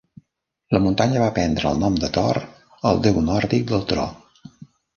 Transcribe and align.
La 0.75 0.79
muntanya 0.85 1.19
va 1.23 1.27
prendre 1.35 1.67
el 1.73 1.83
nom 1.85 1.99
de 2.05 2.11
Thor, 2.17 2.41
el 2.93 3.05
déu 3.07 3.23
nòrdic 3.29 3.71
del 3.77 3.87
tro. 3.93 4.11